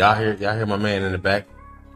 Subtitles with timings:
[0.00, 1.46] Y'all hear y'all hear my man in the back?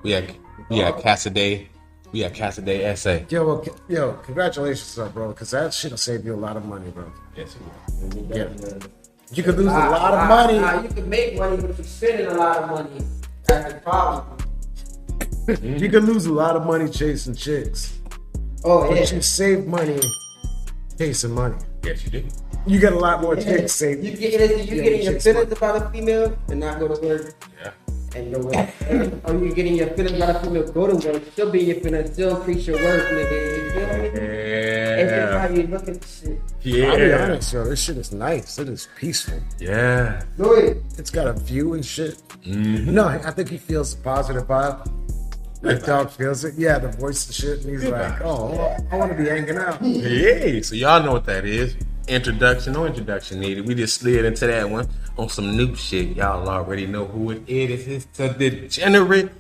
[0.03, 0.37] We had
[0.69, 1.71] we had uh, Cassidy.
[2.13, 3.25] We had Cassidy essay.
[3.31, 6.91] Yo, well, yo, congratulations, though, bro, because that shit'll save you a lot of money,
[6.91, 7.11] bro.
[7.35, 8.37] Yes, it will.
[8.37, 8.49] Yeah.
[9.33, 10.59] You could lose a Nah, lot of nah, money.
[10.61, 13.01] nah, you can make money, but you're spending a lot of money.
[13.49, 14.27] That's the problem.
[15.63, 17.99] You could lose a lot of money chasing chicks,
[18.65, 18.89] Oh yeah.
[18.91, 19.17] but yeah.
[19.17, 20.01] you save money
[20.99, 21.57] chasing money.
[21.83, 22.29] Yes, you do.
[22.67, 23.45] You get a lot more Yeah.
[23.45, 24.05] chicks saved.
[24.05, 26.89] You get it, you Yeah, getting your chicks feelings about a female and not go
[26.89, 27.71] to work Yeah.
[28.17, 28.69] And go work.
[29.25, 32.13] or you getting your feelings about a female, go to work, still be your feelings,
[32.13, 33.65] still increase your worth, nigga.
[33.65, 34.09] You feel me?
[34.97, 35.51] It's just how Yeah.
[35.51, 36.85] you look at the shit.
[36.91, 38.59] I'll be honest, yo, this shit is nice.
[38.59, 39.41] It is peaceful.
[39.59, 40.23] Yeah.
[40.39, 40.79] Do it.
[40.99, 42.23] It's got a view and shit.
[42.45, 42.95] Mm-hmm.
[42.95, 44.89] No, I think he feels a positive vibe.
[45.63, 46.55] The dog feels it.
[46.59, 47.61] Yeah, the voice and shit.
[47.65, 48.23] And he's Good like, vibes.
[48.25, 49.81] oh, I want to be hanging out.
[49.81, 51.75] Hey, so y'all know what that is.
[52.07, 53.67] Introduction, no introduction needed.
[53.67, 56.15] We just slid into that one on some new shit.
[56.15, 57.89] Y'all already know who it is.
[57.89, 59.31] It's the Degenerate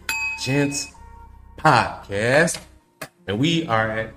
[0.42, 0.94] Gents
[1.58, 2.58] Podcast.
[3.26, 4.14] And we are at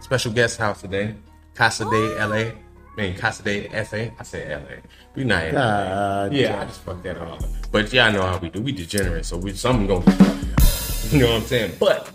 [0.00, 1.14] special guest house today,
[1.54, 2.34] Casa de LA.
[2.36, 2.52] I
[2.96, 3.96] mean, Casa de SA.
[4.18, 4.76] I said LA.
[5.14, 5.60] We not in LA.
[5.60, 7.44] God Yeah, I just fucked that all up.
[7.70, 8.60] But y'all know how we do.
[8.60, 10.04] We degenerate, so we something gonna
[11.10, 11.76] You know what I'm saying?
[11.78, 12.10] But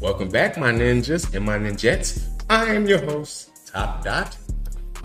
[0.00, 2.28] welcome back, my ninjas and my ninjettes.
[2.48, 4.36] I am your host, Top Dot.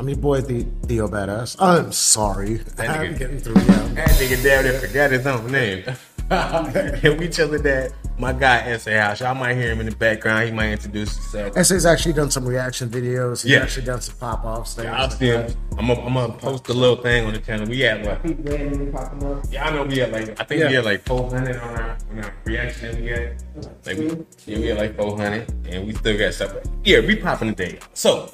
[0.01, 1.57] I'm your boy, the Theo Badass.
[1.59, 2.55] I'm sorry.
[2.55, 3.53] That I'm nigga- getting through.
[3.53, 3.87] Yeah.
[3.93, 5.83] That nigga damn near forgot his own name.
[6.31, 8.99] and we chilling at my guy S.A.
[8.99, 9.19] House.
[9.19, 10.45] Y'all might hear him in the background.
[10.47, 11.53] He might introduce himself.
[11.63, 13.43] SA's actually done some reaction videos.
[13.43, 13.59] He's Yeah.
[13.59, 14.73] actually done some pop offs.
[14.73, 15.53] things I'll see him.
[15.77, 17.67] I'm gonna I'm gonna post a little thing on the channel.
[17.69, 18.23] We at what?
[18.23, 19.51] Keep randomly popping up.
[19.51, 20.69] Y'all know we at like I think Yeah.
[20.69, 23.85] we at like 400 on our, on our reaction that we got.
[23.85, 26.55] Like we, yeah, we at like 400, and we still got stuff.
[26.85, 27.77] Yeah, we popping today.
[27.93, 28.31] So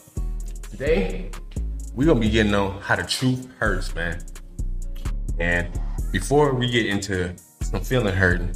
[0.71, 1.29] today
[1.97, 4.23] we gonna be getting on how the truth hurts, man.
[5.39, 5.67] And
[6.11, 8.55] before we get into some feeling hurting,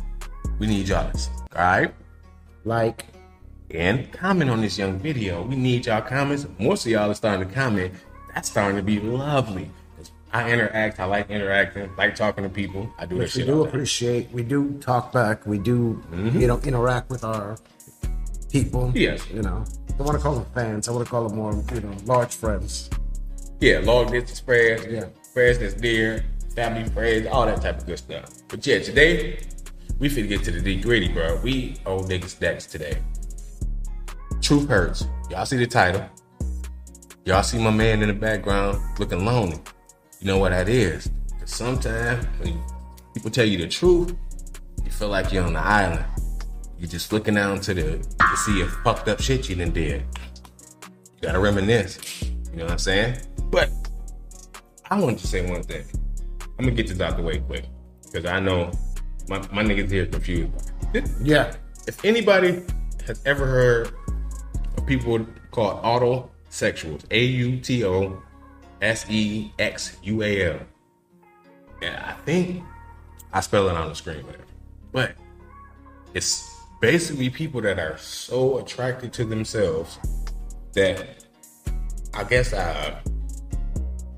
[0.59, 1.28] we need y'all's.
[1.56, 1.94] All right.
[2.66, 3.07] Like,
[3.72, 5.41] and comment on this young video.
[5.41, 6.46] We need y'all comments.
[6.59, 7.96] Most of y'all are starting to comment.
[8.35, 9.72] That's starting to be lovely.
[10.31, 11.00] I interact.
[11.00, 11.90] I like interacting.
[11.97, 12.94] Like talking to people.
[13.00, 14.29] I do that which we do appreciate.
[14.31, 15.47] We do talk back.
[15.47, 16.40] We do, mm-hmm.
[16.40, 17.58] you know, interact with our
[18.52, 18.91] people.
[18.94, 19.28] Yes.
[19.31, 20.88] You know, I don't want to call them fans.
[20.88, 22.88] I want to call them more, you know, large friends.
[23.61, 24.88] Yeah, long distance spreads.
[24.88, 25.05] Yeah.
[25.33, 28.29] Friends that's dear, family friends, all that type of good stuff.
[28.47, 29.39] But yeah, today
[29.99, 31.39] we finna get to the deep gritty, bro.
[31.44, 32.97] We owe niggas decks today.
[34.41, 35.05] Truth hurts.
[35.29, 36.03] Y'all see the title.
[37.25, 39.59] Y'all see my man in the background looking lonely.
[40.19, 41.07] You know what that is.
[41.39, 42.59] 'Cause sometimes when
[43.13, 44.16] people tell you the truth,
[44.83, 46.03] you feel like you're on the island.
[46.79, 50.03] You're just looking out to the to see if fucked up shit you done did.
[50.81, 51.99] You gotta reminisce.
[52.23, 53.17] You know what I'm saying?
[53.51, 53.69] But
[54.89, 55.85] I want to say one thing.
[56.57, 57.66] I'm gonna get this out the way quick.
[58.03, 58.72] Because I know
[59.28, 60.72] my, my niggas here confused.
[61.22, 61.56] Yeah.
[61.88, 62.63] If anybody
[63.07, 63.94] has ever heard
[64.78, 68.22] of people called autosexuals, A U T O
[68.81, 70.59] S E X U A L.
[71.81, 72.63] Yeah, I think
[73.34, 74.44] I spell it on the screen, whatever.
[74.91, 75.16] But
[76.13, 76.47] it's
[76.79, 79.97] basically people that are so attracted to themselves
[80.73, 81.25] that
[82.13, 83.00] I guess uh,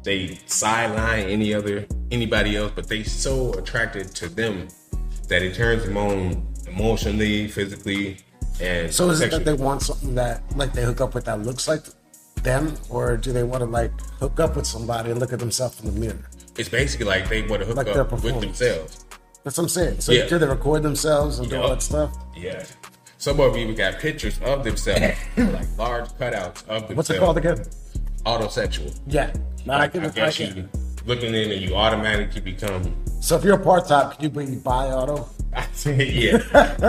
[0.03, 4.67] they sideline any other anybody else, but they so attracted to them
[5.29, 8.17] that it turns them on emotionally, physically,
[8.61, 11.41] and So is it that they want something that, like, they hook up with that
[11.41, 11.81] looks like
[12.43, 15.79] them, or do they want to like hook up with somebody and look at themselves
[15.81, 16.29] in the mirror?
[16.57, 19.05] It's basically like they want to hook Like up with themselves.
[19.43, 20.01] That's what I'm saying.
[20.01, 20.27] So Yeah.
[20.27, 22.13] do they record themselves and do all that stuff?
[22.35, 22.63] Yeah.
[23.17, 26.95] Some of them even got pictures of themselves, like large cutouts of themselves.
[26.95, 27.63] What's it called again?
[28.25, 28.97] Autosexual.
[29.07, 29.31] Yeah.
[29.65, 30.69] Now I Like, can I guess I you
[31.05, 32.95] looking in and you automatically become.
[33.21, 35.29] So if you're a part time, can you be bi auto?
[35.55, 36.41] I say, yeah,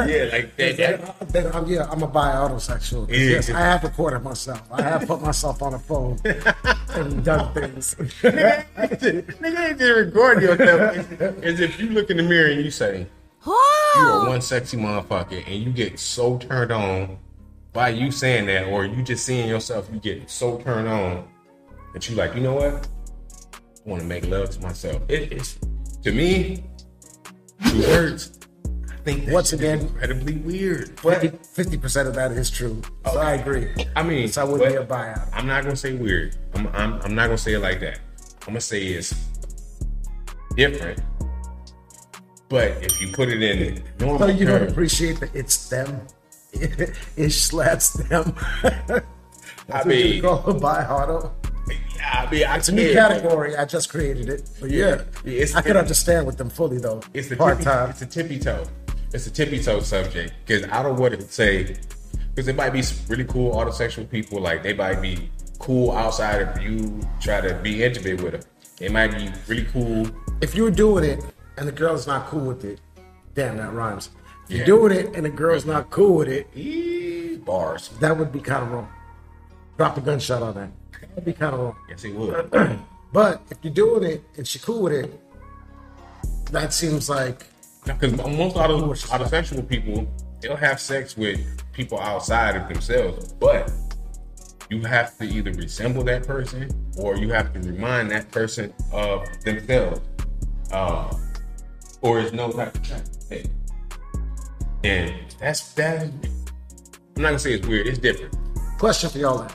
[0.06, 0.76] yeah, like that.
[0.78, 3.08] that Then I'm, yeah, I'm a bi autosexual.
[3.10, 3.16] Yeah.
[3.16, 4.62] Yes, I have recorded myself.
[4.72, 7.94] I have put myself on a phone and done things.
[7.94, 8.64] nigga,
[9.36, 11.20] nigga ain't just recording yourself.
[11.44, 13.06] As if you look in the mirror and you say,
[13.44, 17.18] you are one sexy motherfucker, and you get so turned on
[17.74, 21.28] by you saying that, or you just seeing yourself, you get so turned on
[21.94, 22.86] that you like, you know what?
[23.86, 25.02] I want to make love to myself.
[25.08, 25.58] It is
[26.02, 26.64] to me,
[27.70, 28.38] two words.
[28.90, 30.98] I think Once again- incredibly weird.
[31.02, 32.80] But Fifty percent of that is true.
[33.12, 33.68] So I agree.
[33.94, 35.28] I mean, So I wouldn't be a auto.
[35.32, 36.36] I'm not gonna say weird.
[36.54, 38.00] I'm, I'm I'm not gonna say it like that.
[38.42, 39.14] I'm gonna say it's
[40.56, 41.00] different.
[42.48, 46.06] But if you put it in normal So you don't appreciate that it's them.
[47.16, 48.34] Ish slaps them.
[49.72, 50.54] I mean- you call a
[50.90, 51.34] auto.
[51.68, 53.56] I mean, I It's a new category.
[53.56, 54.48] I just created it.
[54.60, 57.00] But yeah, Yeah, it's- I could understand with them fully though.
[57.14, 57.90] It's a part time.
[57.90, 58.64] It's a tippy toe.
[59.12, 61.76] It's a tippy toe subject because I don't want to say
[62.34, 66.42] because it might be some really cool autosexual people like they might be cool outside
[66.42, 68.42] of you try to be intimate with them.
[68.78, 70.08] They might be really cool.
[70.40, 71.24] If you're doing it
[71.56, 72.80] and the girl's not cool with it,
[73.34, 74.10] damn, that rhymes.
[74.48, 74.56] If Yeah.
[74.66, 77.90] you're doing it and the girl's not cool with it, Eee, bars.
[78.00, 78.88] that would be kind of wrong.
[79.76, 80.70] Drop a gunshot on that.
[81.10, 81.76] That'd be kind of wrong.
[81.88, 82.78] Yes, it would.
[83.14, 85.20] But if you're doing it and she cool with it,
[86.50, 87.46] that seems like
[87.84, 91.38] Because most auto, sexual people, they'll have sex with
[91.72, 93.70] people outside of themselves, but
[94.68, 96.68] you have to either resemble that person
[96.98, 100.00] or you have to remind that person of themselves.
[100.72, 101.16] Uh,
[102.02, 103.48] or it's no type of thing.
[104.82, 106.02] And that's that.
[106.02, 107.86] I'm not gonna say it's weird.
[107.86, 108.36] It's different.
[108.76, 109.38] question for y'all.
[109.38, 109.50] Then.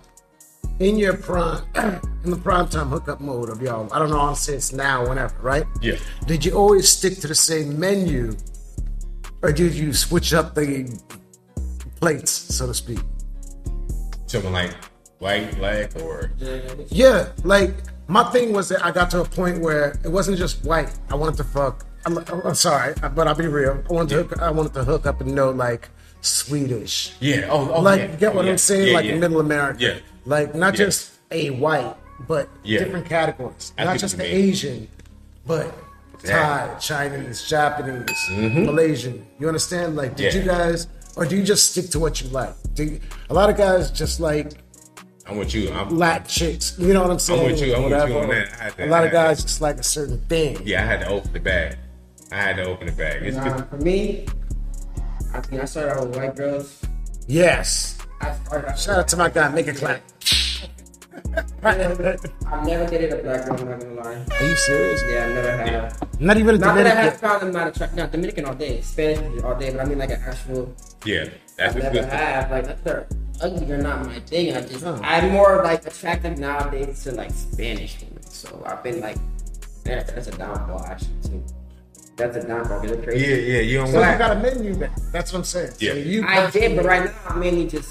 [0.80, 1.62] In your prime,
[2.24, 5.36] in the prime time hookup mode of y'all, I don't know, honestly, it's now, whenever,
[5.42, 5.66] right?
[5.82, 5.98] Yeah.
[6.26, 8.36] Did you always stick to the same menu,
[9.42, 10.88] or did you switch up the
[12.00, 13.00] plates, so to speak?
[14.28, 14.74] Something like
[15.18, 16.32] white, black, or
[16.88, 17.74] Yeah, like
[18.08, 20.98] my thing was that I got to a point where it wasn't just white.
[21.10, 21.86] I wanted to fuck.
[22.06, 23.84] I'm, I'm sorry, but I'll be real.
[23.90, 25.90] I wanted to hook, I wanted to hook up and know like
[26.22, 27.48] Swedish, yeah.
[27.50, 28.16] Oh, oh like yeah.
[28.16, 28.52] get what Oh, yeah.
[28.54, 29.20] I'm saying, Yeah, like.
[29.20, 30.00] Middle America, Yeah.
[30.26, 30.86] Like not Yeah.
[30.86, 31.96] just a white,
[32.28, 32.80] but Yeah.
[32.80, 34.36] different categories, I not just the mean.
[34.36, 34.88] Asian,
[35.46, 35.74] but
[36.24, 36.68] Yeah.
[36.68, 38.66] Thai, Chinese, Japanese, mm-hmm.
[38.66, 39.26] Malaysian.
[39.40, 39.96] You understand?
[39.96, 40.42] Like, did Yeah.
[40.42, 42.54] you guys, or do you just stick to what you like?
[42.76, 43.00] Do you,
[43.30, 44.54] a lot of guys just like
[45.26, 45.72] I'm with you.
[45.72, 46.74] I'm, Latin chicks.
[46.80, 47.40] You know what I'm saying?
[47.40, 47.76] I'm with you.
[47.76, 48.50] I'm with you on that.
[48.60, 50.60] I had to- a lot I of had guys just like a certain thing.
[50.66, 51.78] yeah, I had to open the bag.
[52.32, 53.22] I had to open the bag.
[53.24, 54.26] It's Nah, for me,
[55.34, 56.80] I think I started out with white girls.
[57.28, 57.96] Yes.
[58.22, 60.02] I Shout out to my guy, make it clap.
[61.64, 64.26] I've never dated a black girl, I'm not gonna lie.
[64.40, 65.04] Are you serious?
[65.10, 66.22] Yeah, I never have.
[66.22, 67.98] Not even a Not that I have found them not attractive.
[67.98, 70.74] No, Dominican all day, Spanish all day, but I mean like an actual.
[71.06, 71.26] yeah.
[71.26, 72.10] I That's a never good thing.
[72.12, 72.52] have.
[72.52, 73.08] Like that's they're
[73.42, 74.56] ugly or not my thing.
[74.56, 75.00] I just Oh.
[75.04, 78.24] I'm more like attractive nowadays to like Spanish women.
[78.24, 79.18] So I've been like,
[79.86, 81.44] yeah, that's a downfall actually too.
[82.16, 82.82] That's a downfall.
[82.84, 83.26] Is crazy?
[83.28, 83.62] Yeah, yeah.
[83.62, 84.20] You don't So you want.
[84.20, 84.92] got a menu then.
[85.12, 85.74] That's what I'm saying.
[85.80, 85.92] Yeah.
[85.92, 87.90] So you I did, but right now I'm mainly just.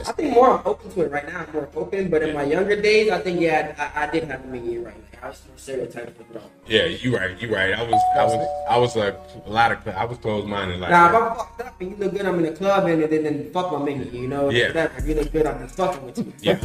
[0.00, 1.44] I think more I'm open to it right now.
[1.46, 4.42] I'm more open, but in my younger days, I think yeah, I, I did have
[4.44, 4.94] a menu right.
[4.94, 6.50] Like, I was more stereotyped as well.
[6.66, 7.40] Yeah, you right.
[7.40, 7.72] You right.
[7.74, 8.00] I was.
[8.16, 8.48] I was.
[8.70, 9.16] I was like
[9.46, 9.86] a lot of.
[9.88, 10.80] I was closed minded.
[10.80, 13.02] Like Now, if I'm fucked up and you look good, I'm in the club and
[13.02, 14.50] then, then fuck my menu, you know?
[14.50, 14.68] Yeah.
[14.68, 14.94] Whatever.
[14.98, 16.32] If you look good, I'm just fucking with you.
[16.40, 16.58] Yeah.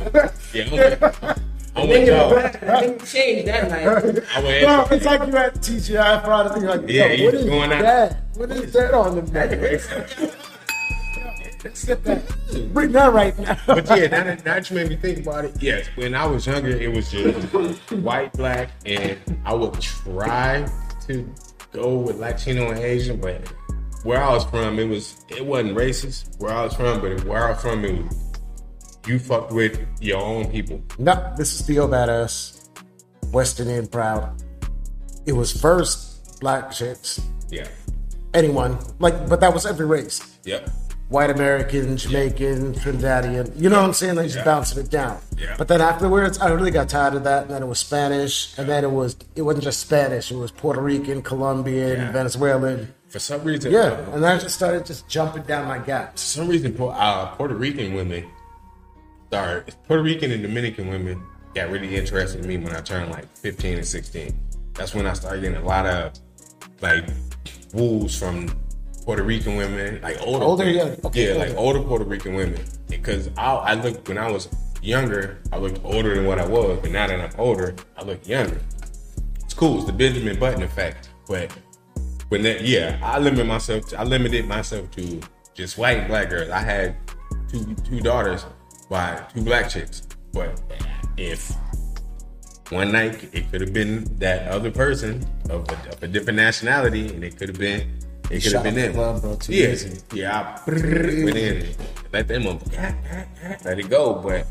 [0.54, 0.64] yeah.
[0.72, 1.04] I'm with,
[1.76, 2.98] I'm And you y'all.
[3.06, 3.88] change that night.
[4.36, 4.64] I went.
[4.64, 6.60] No, it's like you at TGI Friday.
[6.62, 8.18] You're like, Yeah, yo, what is going out- that?
[8.36, 9.80] What is that on the menu?
[11.76, 12.22] Sit back.
[12.74, 13.58] Bring that right now.
[13.66, 15.88] But yeah, now that, now that you made me think about it, yes.
[15.96, 20.68] When I was younger, it was just white, black, and I would try
[21.08, 21.34] to
[21.72, 23.48] go with Latino and Asian, but
[24.04, 26.40] where I was from, it was it wasn't racist.
[26.40, 28.16] Where I was from, but where I was from, it was
[29.08, 30.82] you fucked with your own people.
[30.98, 32.68] No, this is Theo Badass,
[33.32, 34.42] Western and proud.
[35.26, 37.68] It was first black chicks, Yeah.
[38.34, 40.38] anyone like, but that was every race.
[40.46, 40.70] Yep.
[41.10, 43.54] White American, Jamaican, Trinidadian.
[43.60, 44.16] You know what I'm saying?
[44.16, 44.44] They just Yeah.
[44.44, 45.20] bouncing it down.
[45.38, 45.56] Yeah.
[45.58, 47.44] But then afterwards, I really got tired of that.
[47.44, 50.32] And then it was Spanish, and then it was it wasn't just Spanish.
[50.32, 52.12] It was Puerto Rican, Colombian, Yeah.
[52.12, 52.94] Venezuelan.
[53.08, 53.80] For some reason, Yeah,
[54.12, 56.22] uh, and I just started just jumping down my gaps.
[56.34, 58.26] for some reason, uh, Puerto Rican women,
[59.32, 61.22] sorry, Puerto Rican and Dominican women
[61.56, 64.38] got really interested in me when I turned like 15 and 16.
[64.74, 66.12] That's when I started getting a lot of
[66.82, 67.06] like
[67.74, 68.50] woos from
[69.08, 70.94] Puerto Rican women, like older, Older, yeah.
[71.06, 72.62] Okay, yeah, like older Puerto Rican women.
[72.90, 74.50] Because I, I looked when I was
[74.82, 78.28] younger, I looked older than what I was, but now that I'm older, I look
[78.28, 78.60] younger.
[79.46, 79.78] It's cool.
[79.78, 81.50] It's the Benjamin Button effect, but
[82.28, 83.88] when that, yeah, I limit myself.
[83.92, 85.22] To, I limited myself to
[85.54, 86.50] just white and black girls.
[86.50, 86.98] I had
[87.50, 88.46] two two daughters
[88.90, 90.02] by two black chicks,
[90.34, 90.62] but
[91.16, 91.56] if
[92.72, 97.08] one night it could have been that other person of a, of a different nationality,
[97.08, 97.90] and it could have been
[98.30, 98.94] it could have been them.
[98.94, 100.02] club, bro, too yeah, easy.
[100.14, 100.60] yeah.
[100.66, 101.76] I went in,
[102.12, 102.62] let them up,
[103.64, 104.16] let it go.
[104.16, 104.46] But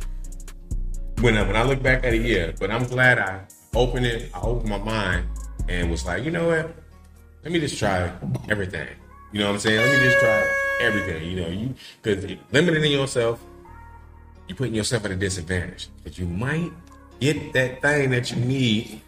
[1.20, 2.52] when I, when I look back at it, yeah.
[2.58, 3.40] But I'm glad I
[3.74, 4.30] opened it.
[4.34, 5.26] I opened my mind
[5.68, 6.74] and was like, you know what?
[7.44, 8.10] Let me just try
[8.48, 8.88] everything.
[9.32, 9.78] You know what I'm saying?
[9.78, 11.30] Let me just try everything.
[11.30, 13.42] You know, you because limiting yourself,
[14.48, 15.88] you're putting yourself at a disadvantage.
[16.02, 16.72] Because you might
[17.20, 19.00] get that thing that you need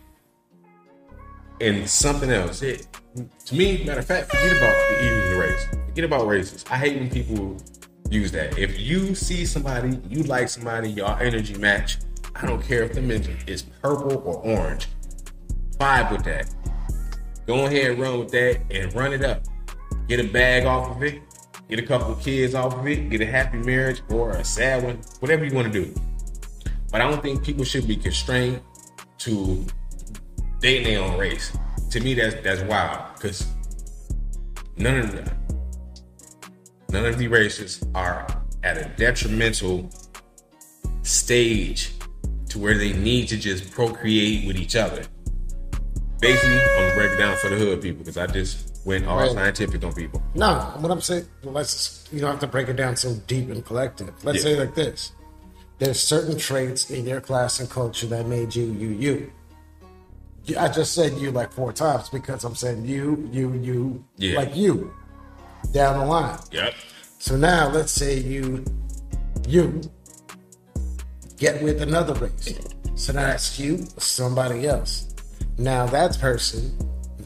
[1.60, 2.62] in something else.
[2.62, 2.86] It,
[3.46, 5.66] to me, matter of fact, forget about the eating the race.
[5.86, 6.64] Forget about races.
[6.70, 7.56] I hate when people
[8.10, 8.58] use that.
[8.58, 11.98] If you see somebody, you like somebody, y'all energy match,
[12.34, 14.88] I don't care if the midget is purple or orange.
[15.78, 16.54] Vibe with that.
[17.46, 19.42] Go ahead and run with that and run it up.
[20.06, 21.22] Get a bag off of it.
[21.68, 23.10] Get a couple of kids off of it.
[23.10, 25.00] Get a happy marriage or a sad one.
[25.20, 25.94] Whatever you want to do.
[26.90, 28.60] But I don't think people should be constrained
[29.18, 29.64] to
[30.60, 31.56] dating their own race.
[31.90, 33.46] To me, that's that's wild because
[34.76, 35.32] none of the
[36.90, 38.26] none of the races are
[38.62, 39.88] at a detrimental
[41.02, 41.92] stage
[42.50, 45.02] to where they need to just procreate with each other.
[46.20, 49.18] Basically, I'm gonna break it down for the hood people because I just went all
[49.18, 49.30] Right.
[49.32, 50.22] scientific on people.
[50.34, 53.64] No, what I'm saying, let's you don't have to break it down so deep and
[53.64, 54.10] collective.
[54.24, 54.44] Let's Yeah.
[54.44, 55.12] say like this:
[55.78, 59.32] there's certain traits in your class and culture that made you you you.
[60.48, 64.36] You- I just said you like four times because I'm saying you you you Yeah.
[64.36, 64.92] like you
[65.72, 66.38] down the line.
[66.52, 66.74] Yep.
[67.18, 68.64] So now let's say you
[69.46, 69.80] you
[71.36, 72.54] get with another race.
[72.94, 75.06] So now that's you, somebody else.
[75.58, 76.76] Now that person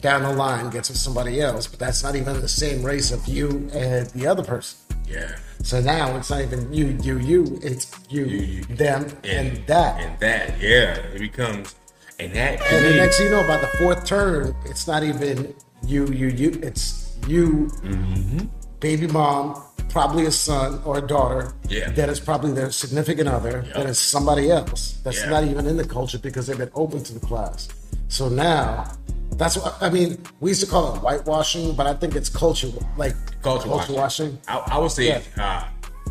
[0.01, 3.25] down the line gets with somebody else, but that's not even the same race of
[3.27, 4.77] you and the other person.
[5.07, 5.35] Yeah.
[5.63, 7.59] So now it's not even you, you, you.
[7.63, 8.63] It's you, you.
[8.75, 9.99] them, and, that.
[10.01, 10.59] And that.
[10.59, 10.95] Yeah.
[11.13, 11.73] It becomes
[12.19, 15.53] and that And the next thing you know, by the fourth turn, it's not even
[15.85, 16.49] you, you, you.
[16.63, 18.45] It's you, Mm-hmm.
[18.79, 21.53] baby mom, probably a son or a daughter.
[21.69, 21.91] Yeah.
[21.91, 23.63] That is probably their significant other.
[23.65, 23.73] Yep.
[23.75, 24.99] That is somebody else.
[25.03, 25.29] That's Yeah.
[25.29, 27.69] not even in the culture because they've been open to the class.
[28.09, 28.91] So now,
[29.37, 30.17] that's what I mean.
[30.39, 32.67] We used to call it whitewashing, but I think it's culture,
[32.97, 33.95] like culture, culture washing.
[33.95, 34.37] washing.
[34.47, 35.21] I, I would say, Yeah.
[35.37, 35.63] uh,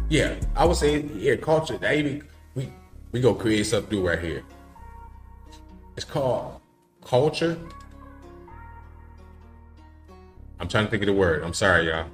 [0.09, 1.79] yeah, I would say, yeah, culture.
[1.79, 2.69] That even we
[3.13, 4.43] we go create something new right here.
[5.97, 6.61] It's called
[7.05, 7.59] culture.
[10.61, 11.43] I'm trying to think of the word.
[11.43, 12.07] I'm sorry, y'all.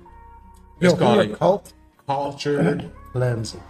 [0.80, 1.72] It's Yo, called a cult
[2.06, 2.90] culture.
[3.12, 3.62] cleansing.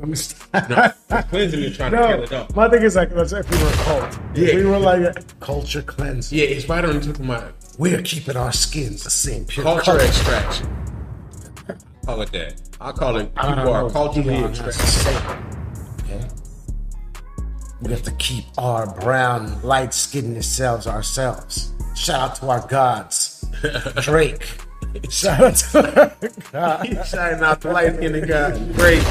[0.00, 0.68] Let me stop.
[1.10, 2.54] no, cleansing is trying to kill No, it up.
[2.56, 4.18] my thing is like, let's say if we were a cult.
[4.34, 4.48] Yeah.
[4.48, 6.38] If we were like a culture cleansing.
[6.38, 7.42] Yeah, it's right on the tip of my
[7.78, 10.00] We are keeping our skins the same pure culture color.
[10.00, 10.74] extraction.
[12.04, 12.54] Call it that.
[12.80, 15.57] I call it people are culturally Elon has to extracted.
[17.82, 17.92] Say it.
[17.92, 17.92] Okay.
[17.92, 21.72] We have to keep our brown, light skinned selves ourselves.
[21.94, 23.44] Shout out to our gods.
[24.02, 24.46] Drake.
[25.10, 26.12] Shout out to our
[26.52, 27.08] gods.
[27.08, 28.54] Shining out the light skinned God.
[28.54, 28.72] guy.
[28.72, 29.02] Great.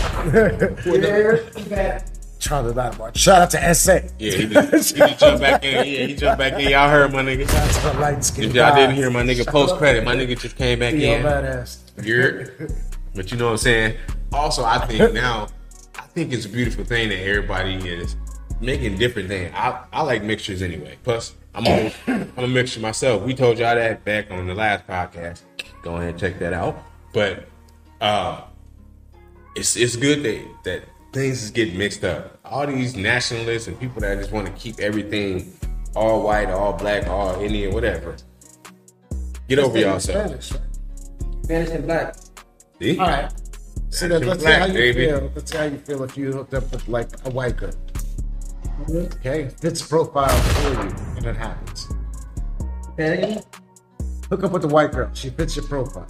[2.39, 3.12] Charlie Lattimore.
[3.15, 4.00] Shout out to SA.
[4.19, 5.74] Yeah, he just, he just jumped back in.
[5.74, 6.69] Yeah, he jumped back in.
[6.69, 7.50] Y'all heard my nigga.
[7.50, 10.15] Shout out to the light skinned If y'all didn't hear my nigga post credit, my
[10.15, 11.24] nigga just came back Yo, in.
[11.24, 11.79] badass.
[12.05, 12.69] You're,
[13.15, 13.97] but you know what I'm saying.
[14.31, 15.47] Also, I think now,
[15.95, 18.15] I think it's a beautiful thing that everybody is
[18.60, 19.52] making different things.
[19.56, 20.98] I, I like mixtures anyway.
[21.04, 23.24] Plus, I'm a, I'm a mixture myself.
[23.24, 25.42] We told y'all that back on the last podcast.
[25.82, 26.84] Go ahead and check that out.
[27.14, 27.48] But
[28.02, 28.42] uh,
[29.56, 30.84] it's it's good that that
[31.14, 32.38] things is getting mixed up.
[32.46, 35.54] All these nationalists and people that just want to keep everything
[35.96, 38.16] all white, all black, all Indian, whatever.
[39.48, 40.28] Get over yourself.
[40.44, 40.52] Spanish.
[41.44, 42.16] Spanish and black.
[42.80, 42.98] See?
[43.00, 43.32] All right.
[43.90, 45.06] So Black then, let's see black, how you baby.
[45.06, 45.32] feel.
[45.34, 47.72] Let's see how you feel if you hooked up with like a white girl.
[48.89, 51.88] Okay, fits profile for you, and it happens.
[52.93, 53.41] Okay.
[54.29, 55.10] Hook up with the white girl.
[55.13, 56.07] She fits your profile.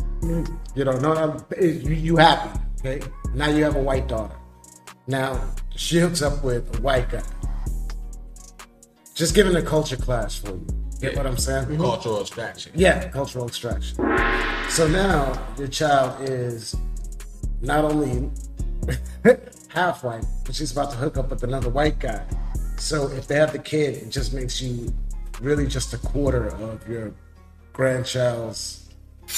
[0.75, 2.59] You know, no, no, you, you happy.
[2.79, 4.35] Okay, now you have a white daughter.
[5.07, 5.39] Now
[5.75, 7.23] she hooks up with a white guy.
[9.13, 10.67] Just giving a culture clash for you.
[10.99, 11.65] Get what I'm saying?
[11.65, 11.81] Mm-hmm.
[11.81, 12.71] Cultural extraction.
[12.75, 13.97] Yeah, cultural extraction.
[14.69, 16.75] So now your child is
[17.61, 18.29] not only
[19.69, 22.23] half white, but she's about to hook up with another white guy.
[22.77, 24.93] So if they have the kid, it just makes you
[25.41, 27.13] really just a quarter of your
[27.73, 28.89] grandchild's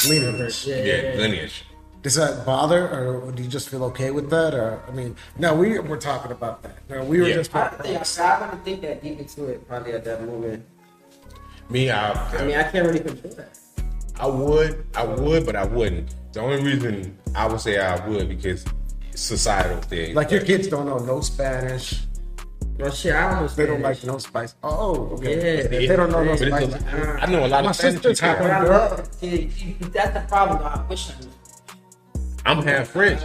[0.07, 0.65] lineage.
[0.67, 1.65] Yeah, lineage.
[2.01, 4.53] Does that bother, or do you just feel okay with that?
[4.53, 6.77] Or I mean, no, we were talking about that.
[6.89, 7.35] No, we were Yeah.
[7.35, 7.53] just.
[7.53, 10.65] I don't think I wouldn't think that deep into it probably at that moment.
[11.69, 13.59] Me, I, I mean, I can't really control that.
[14.19, 16.15] I would, I would, but I wouldn't.
[16.33, 18.65] The only reason I would say I would because
[19.13, 20.15] societal thing.
[20.15, 22.01] Like your kids don't know no Spanish.
[22.79, 23.47] Well, shit, I don't know.
[23.49, 24.55] They don't like no spice.
[24.63, 24.69] Oh,
[25.11, 25.35] oh okay.
[25.35, 25.63] Yeah.
[25.63, 26.93] If they don't know no But it's spice.
[26.93, 28.45] a- I know a lot My of Spanish sister's people.
[28.45, 28.69] I Girl.
[28.69, 30.59] love see, see, that's the problem.
[30.59, 30.65] though.
[30.65, 31.29] I wish I knew.
[32.45, 33.21] I'm half French.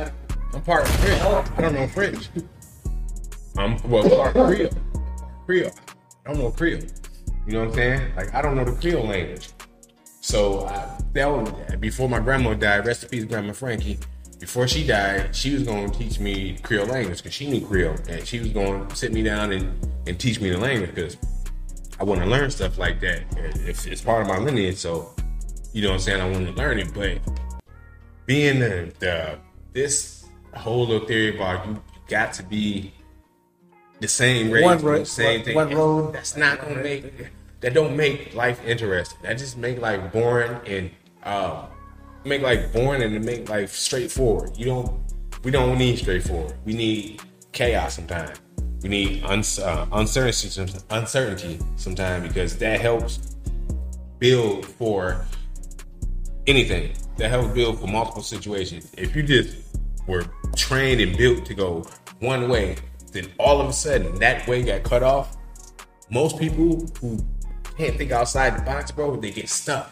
[0.52, 1.22] I'm part French.
[1.56, 2.28] I don't know French.
[3.56, 4.70] I'm well part Creole.
[5.46, 5.70] Creole.
[6.26, 6.80] I don't know Creole.
[7.46, 8.14] You know what I'm saying?
[8.16, 9.50] Like I don't know the Creole language.
[10.20, 12.86] So I, that was before my grandma died.
[12.86, 13.98] Recipes, Grandma Frankie.
[14.44, 17.96] Before she died, she was going to teach me Creole language because she knew Creole,
[18.10, 19.74] and she was going to sit me down and,
[20.06, 21.16] and teach me the language because
[21.98, 23.22] I want to learn stuff like that.
[23.38, 25.14] It's, it's part of my lineage, so
[25.72, 26.20] you know what I'm saying.
[26.20, 27.20] I want to learn it, but
[28.26, 29.38] being the, the
[29.72, 32.92] this whole little theory about you got to be
[34.00, 35.54] the same rate, One road- the same one- thing.
[35.54, 36.12] one road.
[36.12, 37.28] That's not gonna make
[37.60, 39.18] that don't make life interesting.
[39.22, 40.90] That just make life boring and
[41.22, 41.64] uh,
[42.24, 44.56] make life boring and to make life straightforward.
[44.56, 45.00] You don't.
[45.42, 46.54] We don't need straightforward.
[46.64, 47.20] We need
[47.52, 48.40] chaos sometimes.
[48.82, 53.36] We need uns- uh, uncertainty, uncertainty sometimes because that helps
[54.18, 55.24] build for
[56.46, 56.92] anything.
[57.16, 58.90] That helps build for multiple situations.
[58.96, 59.56] If you just
[60.06, 60.24] were
[60.56, 61.86] trained and built to go
[62.20, 62.76] one way,
[63.12, 65.36] then all of a sudden that way got cut off.
[66.10, 67.18] Most people who
[67.76, 69.90] can't think outside the box, bro, they get stuck.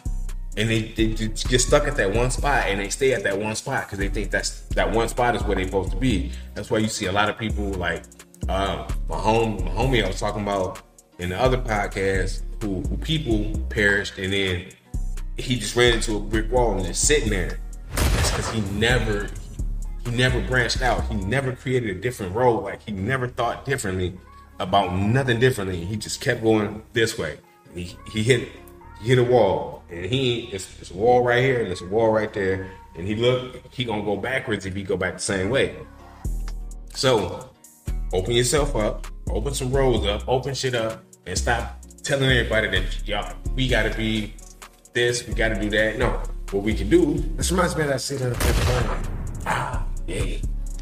[0.57, 3.55] And they, they get stuck at that one spot and they stay at that one
[3.55, 6.31] spot because they think that's that one spot is where they're supposed to be.
[6.55, 8.05] That's why you see a lot of people like
[8.49, 10.83] uh, my home my homie I was talking about
[11.19, 14.67] in the other podcast who, who people perished and then
[15.39, 17.59] he just ran into a brick wall and just sitting there.
[17.95, 19.29] That's because he never
[20.05, 21.05] he never branched out.
[21.09, 22.61] He never created a different role.
[22.61, 24.19] Like he never thought differently
[24.59, 25.85] about nothing differently.
[25.85, 27.39] He just kept going this way.
[27.75, 28.49] He, he hit
[29.03, 32.11] hit a wall, and he it's, it's a wall right here, and it's a wall
[32.11, 32.71] right there.
[32.97, 35.77] And he look he gonna go backwards if he go back the same way.
[36.95, 37.49] So
[38.13, 43.07] open yourself up, open some roads up, open shit up, and stop telling everybody that
[43.09, 44.35] y'all we gotta be
[44.93, 45.99] this, we gotta do that.
[45.99, 49.09] No, what we can do, This reminds me of that scene in the Fifth Planet.
[49.47, 50.37] ah, yeah,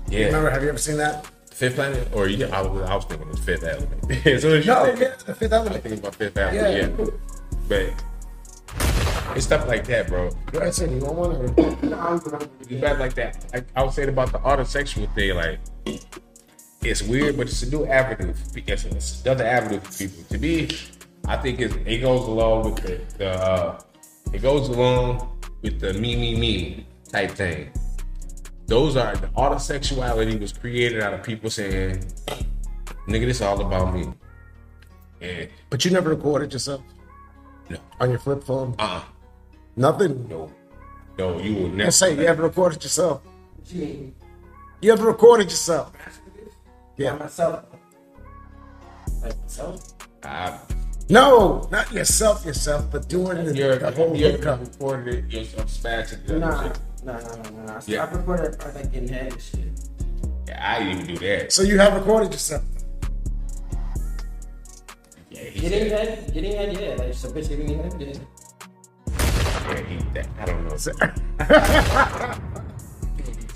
[0.08, 0.26] yeah.
[0.26, 0.50] Remember?
[0.50, 1.26] Have you ever seen that?
[1.52, 4.10] Fifth Planet, or yeah, I was, I was thinking was Fifth Element.
[4.26, 5.82] as soon as you No, yeah, the Fifth I Element.
[5.84, 6.98] think about Fifth Element.
[6.98, 7.06] Yeah,
[7.68, 8.02] but
[9.36, 10.30] it's stuff like that, bro.
[10.52, 11.36] Go ahead, say, you want one?
[11.36, 12.48] Or?
[12.68, 13.44] It's bad like that.
[13.54, 15.58] I, I was saying about the autosexual thing, like
[16.82, 18.32] it's weird, but it's a new avenue.
[18.32, 20.24] for It's, it's another avenue for people.
[20.30, 20.68] To me,
[21.26, 23.80] I think it, it goes along with the, the uh,
[24.32, 27.70] it goes along with the me me me type thing.
[28.66, 32.04] Those are the autosexuality was created out of people saying,
[33.06, 34.12] "Nigga, this all about me."
[35.20, 36.80] And But you never recorded yourself
[37.68, 38.74] no, on your flip phone?
[38.78, 39.02] uh,
[39.76, 40.28] Nothing.
[40.28, 40.50] no,
[41.18, 41.86] no, you will never.
[41.88, 43.22] I say you ever recorded yourself?
[43.56, 44.14] What you mean?
[44.82, 45.92] You ever recorded yourself?
[46.96, 47.16] Yeah, Yeah.
[47.18, 47.64] myself.
[49.22, 49.94] Myself?
[50.22, 50.58] I,
[51.08, 54.60] No, not yourself, yourself, but doing the, You're, the whole you're hookup.
[54.60, 56.78] recorded it yourself smashing the Nah, shit.
[57.04, 57.80] nah, nah, nah, nah.
[57.86, 58.04] Yeah.
[58.04, 59.70] I recorded part like getting head and shit.
[60.48, 61.52] Yeah, I didn't even do that.
[61.52, 62.62] So you have recorded yourself.
[65.30, 66.94] Yeah, he Getting head, getting head, yeah.
[67.04, 68.12] Like some bitch giving me head, yeah.
[69.68, 70.76] Yeah, he, that, I don't know.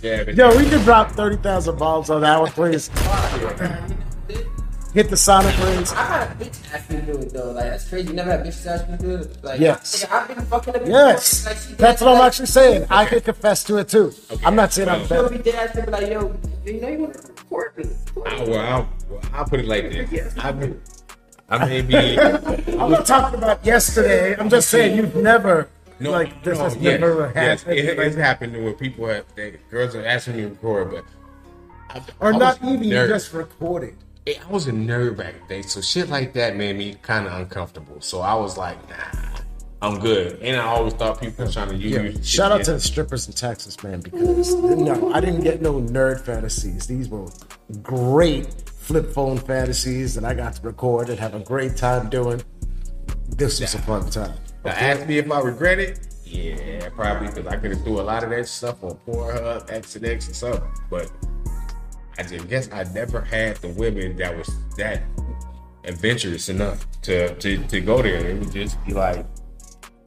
[0.03, 2.89] Yeah, but Yo, we can drop 30,000 bombs on that one, please.
[4.93, 5.93] Hit the sonic rings.
[5.95, 7.51] I had a bitch ask me to do it though.
[7.53, 8.09] Like that's crazy.
[8.09, 9.43] You never had bitches ask me to do it.
[9.43, 10.05] Like Yes.
[10.05, 10.87] nigga, I've been fucking a bitch.
[10.89, 12.87] Yes, Like, that's what I'm like, actually saying.
[12.91, 14.13] I can confess to it too.
[14.45, 15.31] I'm not saying I'm You know, bad.
[15.33, 17.85] we did ask me like, yo, you know you want to report me?
[18.27, 20.35] I, well, I'll, well, I'll put it like this.
[20.39, 20.75] I, be,
[21.49, 22.19] I may be.
[22.79, 24.37] I'm not talking about yesterday.
[24.39, 25.69] I'm just saying you've never,
[26.01, 27.79] No, like, this no, has yes, never yes, happened.
[27.79, 31.05] it, it's happened where people have, they, girls are asking me to record, but.
[31.91, 33.97] I, or I not even, you just recorded.
[34.27, 38.01] I was a nerd back then, so shit like that made me kind of uncomfortable.
[38.01, 39.41] So I was like, nah,
[39.83, 40.41] I'm good.
[40.41, 42.17] And I always thought people were trying to use.
[42.17, 42.23] Yeah.
[42.23, 46.23] Shout out to the strippers in Texas, man, because no, I didn't get no nerd
[46.23, 46.87] fantasies.
[46.87, 47.29] These were
[47.83, 52.43] great flip phone fantasies that I got to record and have a great time doing.
[53.29, 54.39] This was a fun time.
[54.65, 56.09] Now, ask me if I regret it.
[56.25, 59.97] Yeah, probably because I could have threw a lot of that stuff on Pornhub, X
[59.97, 60.63] and X and stuff.
[60.91, 61.11] But
[62.19, 65.03] I just guess I never had the women that was that
[65.85, 68.27] adventurous enough to to, to go there.
[68.27, 69.27] It would just be like,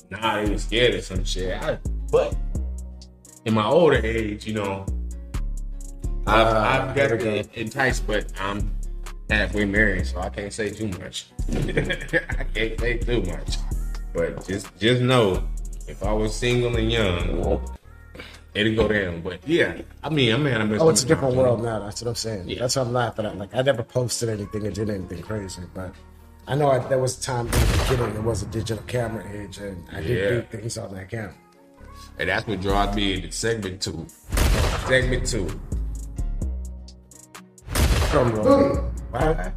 [0.10, 1.62] nah, they were scared of some shit.
[1.62, 1.78] I,
[2.12, 2.36] but
[3.46, 4.86] in my older age, you know,
[6.26, 7.12] I've, Ah, I've got
[7.56, 8.76] enticed, but I'm
[9.30, 11.28] halfway married, so I can't say too much.
[11.50, 13.58] I can't say too much.
[14.18, 15.48] But just just know,
[15.88, 17.62] if I was single and young,
[18.56, 19.22] it'd go down.
[19.22, 21.78] But yeah, I mean, I mean, I'm Oh, it's a different world now.
[21.82, 22.50] That's what I'm saying.
[22.50, 22.62] Yeah.
[22.62, 23.38] That's what I'm laughing at.
[23.38, 25.94] Like, I never posted anything or did anything crazy, but
[26.48, 29.24] I know I, there was a time in the beginning there was a digital camera
[29.32, 30.30] age, and I did Yeah.
[30.30, 31.36] do things on that camera.
[32.18, 34.08] And that's what draws me into segment two.
[34.88, 35.48] Segment two.
[38.10, 38.92] Drum roll.
[39.14, 39.54] Wow.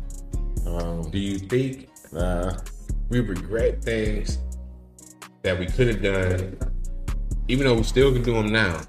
[0.67, 2.53] Um, Do you think uh,
[3.09, 4.37] we regret things
[5.43, 6.59] that we could have done,
[7.49, 8.81] even though we still can do them now?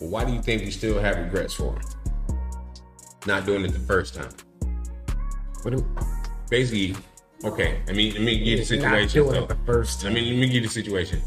[0.00, 1.82] But why do you think we still have regrets for them?
[3.26, 4.30] Not doing it the first time.
[5.62, 5.86] what do,
[6.50, 6.94] Basically,
[7.44, 7.80] okay.
[7.88, 9.22] I mean, let me give you the not situation.
[9.24, 11.20] doing so- it the first I mean, let me give you the situation.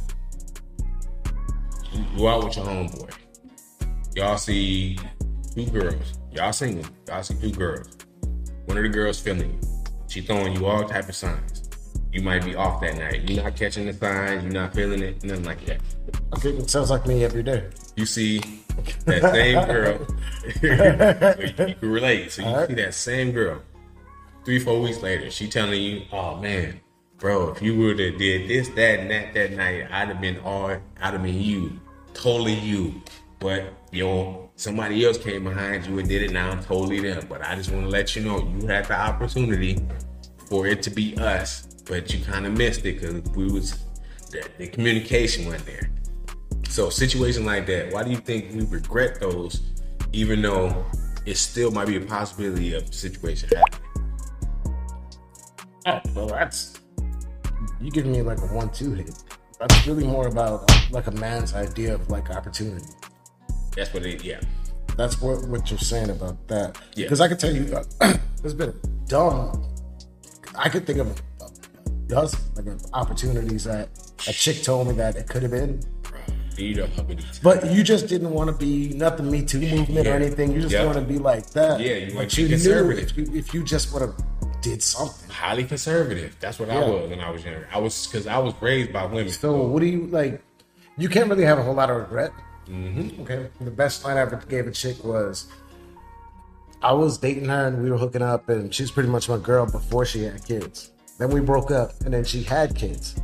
[1.91, 3.11] You go out with your homeboy.
[4.15, 4.97] Y'all see
[5.55, 6.13] two girls.
[6.31, 6.85] Y'all single.
[7.07, 7.89] Y'all see two girls.
[8.65, 9.59] one of the girls feeling you.
[10.07, 11.48] She throwing you all type of signs.
[12.11, 13.29] You might be off that night.
[13.29, 14.43] You're not catching the signs.
[14.43, 15.23] You're not feeling it.
[15.23, 15.81] Nothing like that.
[16.37, 17.69] Okay, it sounds like me every day.
[17.95, 18.39] You see
[19.05, 20.07] that same girl.
[20.61, 22.31] you can relate.
[22.31, 22.67] So you right.
[22.67, 23.61] see that same girl.
[24.43, 26.79] Three, four weeks later, she telling you, "Oh man,
[27.19, 30.39] bro, if you would have did this, that, and that that night, I'd have been
[30.39, 31.79] all, I'd have been you,
[32.13, 33.01] totally you.
[33.39, 36.31] But yo, somebody else came behind you and did it.
[36.31, 37.25] Now I'm totally them.
[37.29, 39.77] But I just want to let you know, you had the opportunity
[40.49, 43.83] for it to be us, but you kind of missed it because we was
[44.29, 45.89] the, the communication went there.
[46.69, 49.73] So situation like that, why do you think we regret those,
[50.13, 50.85] even though
[51.25, 53.81] it still might be a possibility of a situation happening?
[55.87, 56.79] Oh, well, that's
[57.81, 59.23] you giving me like a one-two hit.
[59.59, 62.85] That's really more about like a man's idea of like opportunity.
[63.75, 64.23] That's what it.
[64.23, 64.41] Yeah,
[64.95, 66.77] That's what what you're saying about that.
[66.95, 67.05] Yeah.
[67.05, 69.65] Because I can tell you, uh, there's been dumb.
[70.55, 71.15] I could think of a,
[72.09, 73.87] dozen like opportunities that
[74.27, 75.79] a chick told me that it could have been,
[76.57, 77.21] you know how many.
[77.41, 80.11] but you just didn't want to be nothing Me Too movement Yeah.
[80.11, 80.51] or anything.
[80.51, 80.85] You just Yeah.
[80.85, 81.79] want to be like that.
[81.79, 83.09] Yeah, you want to be conservative.
[83.11, 84.15] if you, if you just would have
[84.61, 85.29] did something.
[85.29, 86.35] Highly conservative.
[86.41, 87.65] That's what I was when I was younger.
[87.71, 89.29] I was because I was raised by women.
[89.29, 90.41] So what do you like?
[90.97, 92.31] You can't really have a whole lot of regret.
[92.67, 93.21] Mm-hmm.
[93.21, 93.47] Okay.
[93.61, 95.47] The best line I ever gave a chick was,
[96.81, 99.65] I was dating her and we were hooking up, and she's pretty much my girl
[99.65, 100.91] before she had kids.
[101.19, 103.15] Then we broke up, and then she had kids.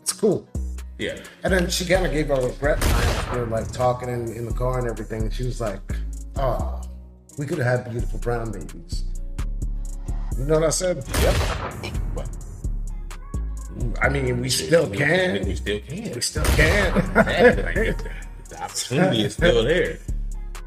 [0.00, 0.48] It's cool.
[0.96, 3.34] Yeah, And then she kind of gave a regret line.
[3.34, 5.22] We were like talking in, in the car and everything.
[5.22, 5.80] And she was like,
[6.36, 6.82] "Oh,
[7.36, 9.02] we could have had beautiful brown babies."
[10.38, 11.04] You know what I said?
[11.20, 11.34] yep.
[12.14, 12.28] What?
[14.00, 15.44] I mean, we still can.
[15.44, 16.12] We still can.
[16.14, 16.96] We still can.
[16.96, 17.62] Exactly.
[17.64, 18.10] Like, the,
[18.50, 19.98] the opportunity is still there.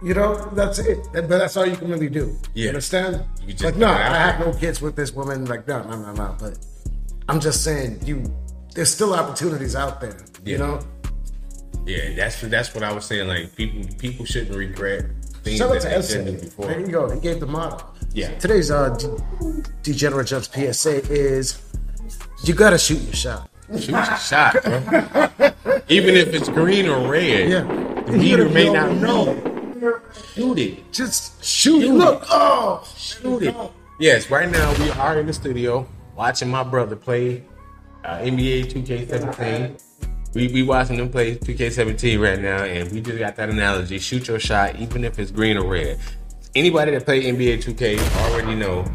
[0.04, 1.00] You know, that's it.
[1.12, 2.38] But that's all you can really do.
[2.54, 3.24] You understand?
[3.46, 5.46] You just like, no, I have no kids with this woman.
[5.46, 6.36] Like, no, no, no, no.
[6.40, 6.60] But
[7.28, 8.24] I'm just saying, you,
[8.76, 10.18] there's still opportunities out there.
[10.46, 10.80] You know,
[11.86, 13.28] Yeah, that's that's what I was saying.
[13.28, 15.06] Like people people shouldn't regret
[15.44, 16.68] things shout out that they didn't before.
[16.68, 17.10] There you go.
[17.10, 17.84] He gave the motto.
[18.14, 18.38] Yeah.
[18.38, 21.60] Today's uh, D- degenerate jumps PSA is
[22.44, 23.50] you gotta shoot your shot.
[23.80, 25.50] Shoot your shot, bro.
[25.90, 27.64] Even if it's green or red, Yeah.
[28.06, 29.34] the meter may not know.
[30.34, 30.92] Shoot it.
[30.92, 31.82] Just shoot.
[31.82, 31.86] it.
[31.88, 32.26] Shoot Look.
[32.30, 32.88] Oh.
[32.96, 33.56] Shoot it.
[34.00, 37.44] Yes, right now we are in the studio watching my brother play
[38.04, 39.82] uh, NBA 2K17.
[40.34, 44.28] We be watching them play 2K17 right now, and we just got that analogy: shoot
[44.28, 46.00] your shot, even if it's green or red.
[46.56, 48.86] Anybody that play NBA 2K already know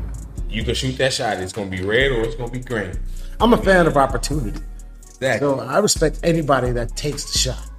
[0.48, 1.38] you can shoot that shot.
[1.38, 2.92] It's gonna be red or it's gonna be green.
[3.40, 4.60] I'm a fan of opportunity.
[5.00, 5.48] Exactly.
[5.48, 7.71] So I respect anybody that takes the shot.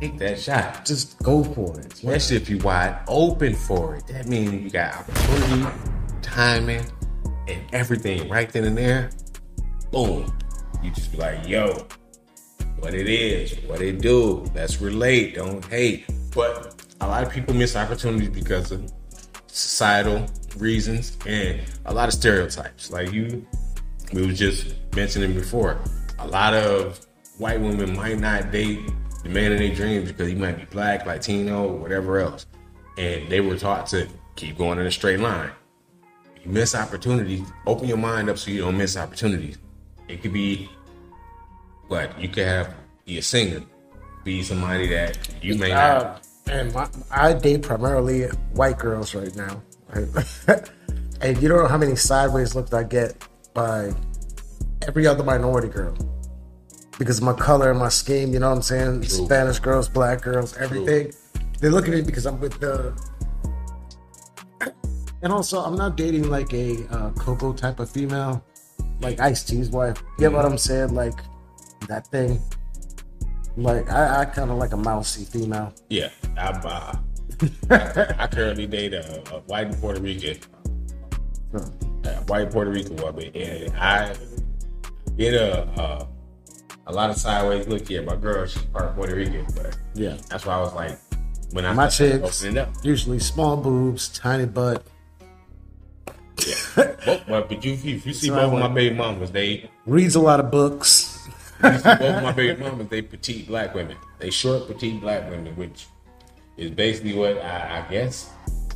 [0.00, 0.84] Take that shot.
[0.84, 1.92] Just go for it.
[1.92, 4.06] Especially if you wide open for it.
[4.06, 5.66] That means you got opportunity,
[6.22, 6.84] timing,
[7.48, 9.10] and everything right then and there.
[9.90, 10.32] Boom.
[10.82, 11.84] You just be like, yo,
[12.78, 14.46] what it is, what it do.
[14.54, 16.04] Let's relate, don't hate.
[16.32, 18.92] But a lot of people miss opportunities because of
[19.48, 20.26] societal
[20.58, 22.92] reasons and a lot of stereotypes.
[22.92, 23.44] Like you,
[24.12, 25.80] we was just mentioning before,
[26.20, 27.04] a lot of
[27.38, 28.80] white women might not date
[29.28, 32.46] the man of their dreams because he might be black, Latino, whatever else.
[32.96, 35.50] And they were taught to keep going in a straight line.
[36.42, 39.58] You miss opportunities, open your mind up so you don't miss opportunities.
[40.08, 40.70] It could be
[41.88, 43.62] what you could have be a singer,
[44.24, 46.02] be somebody that you may not.
[46.02, 46.18] Uh,
[46.50, 49.62] and my, I date primarily white girls right now.
[51.20, 53.92] and you don't know how many sideways looks I get by
[54.86, 55.96] every other minority girl.
[56.98, 59.04] Because of my color and my skin, you know what I'm saying?
[59.04, 61.12] Spanish girls, black girls, everything.
[61.60, 62.92] They look at me because I'm with the.
[65.22, 68.44] And also, I'm not dating like a uh, Coco type of female,
[69.00, 70.02] like Ice T's wife.
[70.18, 70.94] You get what I'm saying?
[70.94, 71.18] Like
[71.88, 72.40] that thing.
[73.56, 75.72] Like I, I kind of like a mousy female.
[75.90, 76.96] Yeah, I, uh,
[77.70, 80.38] I, I currently date a, a white Puerto Rican,
[82.04, 84.14] a white Puerto Rican woman, and I
[85.16, 86.08] get a a,
[86.88, 88.02] a lot of sideways look here.
[88.02, 90.16] My girl, she's part Puerto Rican, but Yeah.
[90.28, 90.98] that's why I was like,
[91.52, 92.44] when I My chicks
[92.82, 94.84] usually small boobs, tiny butt.
[96.06, 96.74] both,
[97.26, 100.20] but, but you, if you see So both of my baby mamas, they Reads a
[100.20, 101.28] lot of books.
[101.60, 103.96] both of my baby mamas, they petite black women.
[104.18, 105.86] They short petite black women, which
[106.56, 108.30] is basically what I, I guess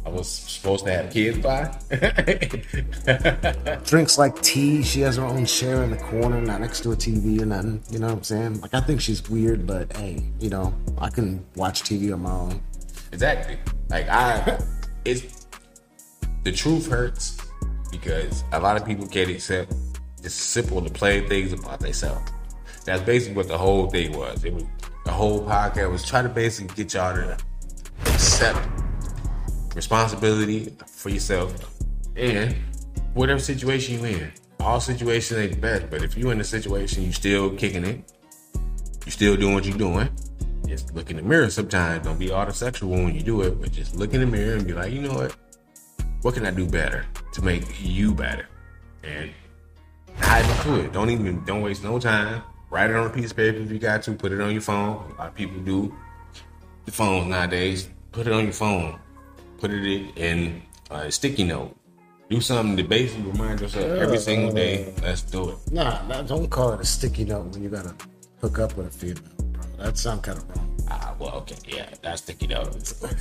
[0.04, 1.70] I was supposed to have kids by.
[3.84, 4.82] Drinks like tea.
[4.82, 7.82] She has her own chair in the corner, not next to a TV or nothing.
[7.90, 8.60] You know what I'm saying?
[8.60, 12.32] Like I think she's weird, but hey, you know, I can watch TV on my
[12.32, 12.60] own.
[13.12, 13.58] exactly.
[13.88, 14.58] Like I,
[15.04, 15.46] it's
[16.42, 17.38] the truth hurts,
[17.92, 19.72] because a lot of people can't accept
[20.22, 22.32] just simple to plain things about themselves.
[22.84, 24.44] That's basically what the whole thing was.
[24.44, 24.64] It was
[25.04, 27.36] the whole podcast was trying to basically get y'all to
[28.06, 28.58] accept
[29.74, 31.54] responsibility for yourself
[32.16, 32.54] and
[33.14, 34.32] whatever situation you're in.
[34.60, 38.12] All situations ain't best, but if you're in a situation you still kicking it,
[39.04, 40.08] you still doing what you're doing.
[40.66, 42.04] Just look in the mirror sometimes.
[42.04, 44.56] Don't be all the sexual when you do it, but just look in the mirror
[44.56, 45.36] and be like, you know what?
[46.22, 48.46] What can I do better to make you better?
[49.02, 49.32] And
[50.20, 50.92] dive into it.
[50.92, 52.42] Don't even don't waste no time.
[52.70, 54.12] Write it on a piece of paper if you got to.
[54.12, 55.12] Put it on your phone.
[55.12, 55.94] A lot of people do
[56.84, 57.88] the phones nowadays.
[58.12, 58.98] Put it on your phone.
[59.62, 61.76] Put it in a sticky note.
[62.28, 64.92] Do something to basically remind yourself every single day.
[65.00, 65.56] Let's do it.
[65.70, 67.94] Nah, nah, don't call it a sticky note when you gotta
[68.40, 69.22] hook up with a female,
[69.52, 69.62] bro.
[69.78, 70.76] That sounds kind of wrong.
[70.90, 72.72] Ah, well, okay, yeah, that's sticky note.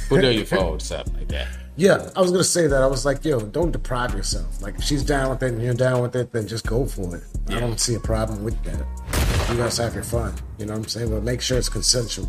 [0.09, 1.47] Put it on your phone, something like that.
[1.75, 2.81] Yeah, I was gonna say that.
[2.81, 4.63] I was like, yo, don't deprive yourself.
[4.63, 7.17] Like, if she's down with it and you're down with it, then just go for
[7.17, 7.23] it.
[7.49, 8.83] I don't see a problem with that.
[9.51, 10.33] You guys have your fun.
[10.57, 11.11] You know what I'm saying?
[11.11, 12.27] But make sure it's consensual.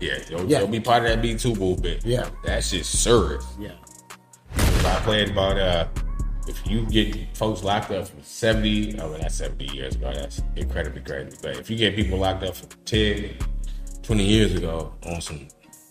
[0.00, 0.64] Yeah, don't, Yeah.
[0.66, 2.04] be part of that Me Too movement.
[2.04, 2.28] Yeah.
[2.44, 3.44] that shit's serious.
[3.58, 3.72] Yeah.
[4.56, 5.86] I played about uh,
[6.48, 10.10] if you get folks locked up for 70, oh, well, that's 70 years ago.
[10.12, 11.36] That's incredibly crazy.
[11.42, 13.34] But if you get people locked up for 10,
[14.02, 15.46] 20 years ago on some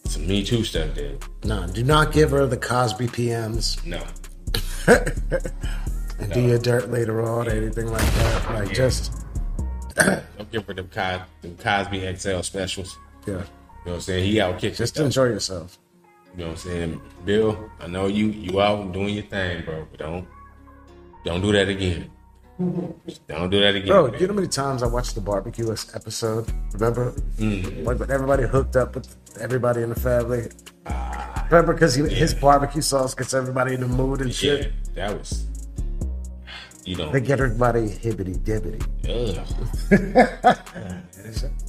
[0.06, 4.02] some Me Too stuff, then No, do not give her the Cosby PMs no.
[6.20, 8.54] and do your dirt later on or anything like that.
[8.54, 9.14] Like, just,
[9.96, 12.98] Don't give her them, Cos- them Cosby XL specials.
[13.28, 13.44] yeah,
[13.86, 14.26] know what I'm saying?
[14.26, 15.06] He out kicking just stuff.
[15.06, 15.78] enjoy yourself.
[16.34, 17.02] You know what I'm saying?
[17.26, 20.28] Bill, I know you you out doing your thing, bro, but don't
[21.26, 22.12] don't do that again.
[22.60, 23.88] Don't do that again.
[23.88, 24.20] Bro, man.
[24.20, 26.52] you know how many times I watched the barbecue episode?
[26.74, 27.12] Remember?
[27.38, 27.86] Mm-hmm.
[27.86, 30.50] Like when everybody hooked up with everybody in the family.
[30.86, 31.48] Ah.
[31.50, 34.74] Remember because his barbecue sauce gets everybody in the mood and yeah, shit.
[34.96, 35.48] that was
[36.86, 38.82] you know They get everybody hibbity dibbity.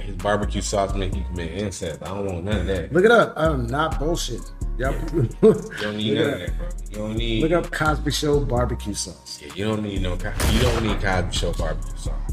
[0.00, 2.02] his barbecue sauce make you commit incest.
[2.02, 2.92] I don't want none of that.
[2.92, 3.34] Look it up.
[3.36, 4.40] I'm not bullshit.
[4.78, 5.32] Y'all, You
[5.80, 6.68] don't need none of that, bro.
[6.90, 9.40] You don't need look up Cosby Show barbecue sauce.
[9.42, 12.32] Yeah, you don't need no you don't need Cosby Show barbecue sauce.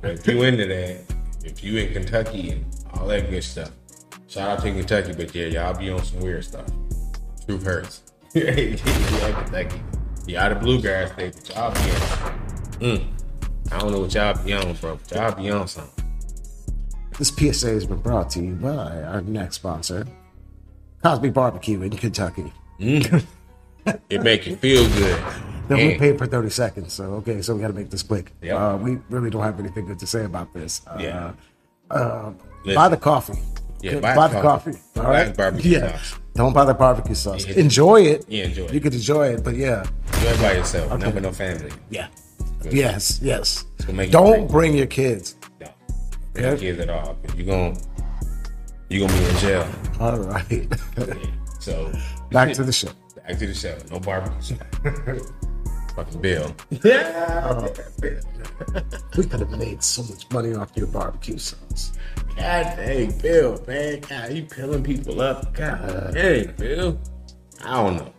[0.00, 1.00] But if you into that,
[1.44, 3.70] if you in Kentucky and all that good stuff,
[4.26, 5.12] shout out to Kentucky.
[5.12, 6.66] But yeah, y'all be on some weird stuff.
[7.46, 8.02] Truth hurts.
[8.34, 9.80] yeah, Kentucky.
[10.26, 12.98] Y'all the bluegrass state, but y'all be on.
[12.98, 13.14] Mm.
[13.70, 14.96] I don't know what y'all be on, bro.
[14.96, 16.03] But y'all be on something.
[17.18, 20.06] This PSA has been brought to you by our next sponsor,
[21.02, 22.52] Cosby Barbecue in Kentucky.
[22.78, 25.22] It make you feel good.
[25.66, 28.32] Then we paid for 30 seconds, so okay, so we got to make this quick.
[28.42, 28.54] Yep.
[28.54, 30.82] Uh, we really don't have anything good to say about this.
[30.86, 31.32] Uh, Yeah.
[31.90, 32.32] uh,
[32.74, 33.38] buy the coffee.
[33.80, 34.72] Yeah, Okay, buy buy, the coffee.
[34.72, 34.82] coffee.
[34.96, 35.34] All buy right?
[35.34, 35.92] barbecue yeah.
[35.96, 36.18] sauce.
[36.34, 37.46] Don't buy the barbecue sauce.
[37.46, 37.54] Yeah.
[37.56, 38.26] Enjoy it.
[38.28, 38.74] Yeah, enjoy it.
[38.74, 39.86] You could enjoy it, but yeah.
[40.12, 41.00] Enjoy it by yourself.
[41.00, 41.70] Not with no family.
[41.88, 42.08] Yeah.
[42.70, 43.64] Yes, yes.
[44.10, 45.34] Don't bring your kids.
[46.36, 47.16] No kids at all.
[47.36, 47.76] You gon'
[48.88, 49.68] you gonna be in jail.
[50.00, 50.68] All right.
[51.60, 51.90] So
[52.30, 52.90] Back to the show.
[53.26, 53.74] Back to the show.
[53.90, 54.56] No barbecue.
[55.96, 56.54] Fucking Bill.
[56.84, 57.68] Yeah.
[59.16, 61.92] We could have made so much money off your barbecue sauce.
[62.36, 64.00] God dang, Bill, man.
[64.00, 65.54] God, you pilling people up.
[65.54, 67.00] God dang, Bill.
[67.64, 68.12] I don't know.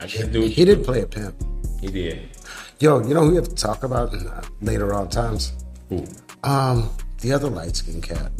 [0.00, 1.36] I just do He did play a pimp.
[1.80, 2.28] He did.
[2.80, 5.52] Yo, you know who we have to talk about uh, later on times?
[5.92, 6.04] Ooh.
[6.42, 6.90] Um,
[7.24, 8.30] the other light skinned cat.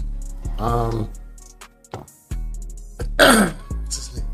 [0.58, 1.08] Um,
[3.16, 4.26] what's his name?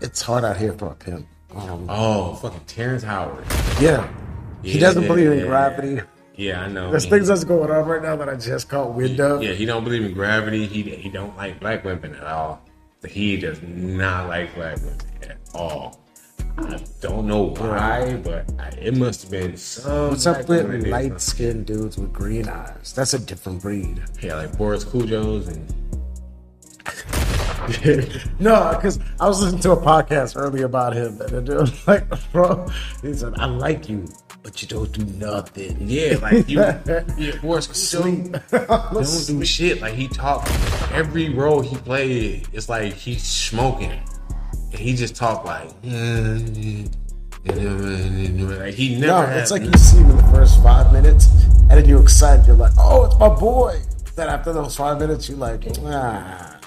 [0.00, 1.26] It's hard out here for a pimp.
[1.54, 3.44] Um, Oh, fucking Terrence Howard.
[3.80, 4.08] yeah.
[4.62, 5.46] He doesn't believe in Yeah.
[5.46, 6.00] gravity.
[6.36, 6.90] Yeah, I know.
[6.90, 9.40] There's things that's going on right now that I just caught wind of.
[9.44, 10.66] Yeah, he don't believe in gravity.
[10.66, 12.60] He he don't like black women at all.
[13.08, 16.00] He does not like black women at all.
[16.56, 20.10] I don't know why, but I, it must have been some.
[20.10, 22.92] What's up with light skinned dudes with green eyes?
[22.92, 24.02] That's a different breed.
[24.22, 25.74] Yeah, like Boris Kodjoes and
[28.38, 31.88] no, because I was listening to a podcast earlier about him, and the dude was
[31.88, 32.68] like, bro,
[33.00, 34.06] he said, I like you,
[34.42, 35.78] but you don't do nothing.
[35.80, 36.60] yeah, like you,
[37.16, 38.36] yeah, Boris Sleep.
[38.50, 39.80] don't do shit.
[39.80, 40.46] Like he talk
[40.92, 42.48] every role he played.
[42.52, 43.98] It's like he's smoking,
[44.76, 45.68] he just talk like.
[47.46, 49.06] Like he never.
[49.06, 51.28] No, it's like you see him in the first five minutes,
[51.60, 52.46] and then you're excited.
[52.46, 53.80] You're like, oh, it's my boy.
[54.16, 56.58] Then after those five minutes, you're like, ah.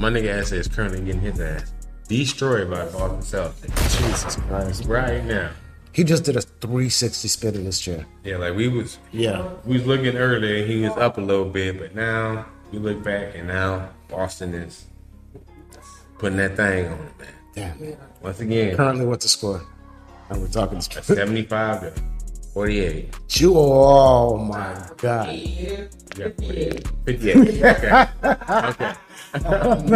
[0.00, 1.72] My nigga ass is currently getting his ass
[2.08, 4.84] destroyed by Boston Celtics Jesus Christ.
[4.86, 5.50] right now.
[5.92, 8.06] He just did a 360 spin in his chair.
[8.24, 9.48] Yeah, like we was Yeah.
[9.64, 13.34] we was looking earlier, he was up a little bit, but now we look back
[13.34, 14.86] and now Boston is
[16.18, 17.28] putting that thing on it, man.
[17.54, 17.96] Damn.
[18.22, 19.62] Once again, Currently, what's the score?
[20.30, 21.92] And we're talking 75 to
[22.52, 23.16] 48.
[23.28, 23.52] Chew.
[23.56, 25.32] Oh my god.
[25.34, 25.86] Yeah,
[26.38, 26.88] 48.
[27.06, 28.88] 58.
[29.34, 29.34] Okay.
[29.34, 29.88] okay.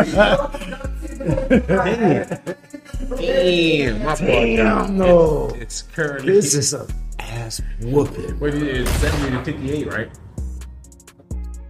[3.16, 5.46] Damn, my Damn, no.
[5.48, 6.32] It's, it's currently.
[6.34, 6.86] This is a
[7.18, 8.38] ass whooping.
[8.38, 8.86] What is it?
[9.00, 10.10] 70 to 58, right?